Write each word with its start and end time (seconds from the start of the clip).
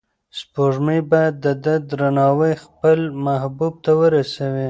سپوږمۍ 0.37 0.99
باید 1.11 1.33
د 1.45 1.47
ده 1.63 1.75
درناوی 1.89 2.53
خپل 2.63 2.99
محبوب 3.25 3.73
ته 3.83 3.91
ورسوي. 4.01 4.59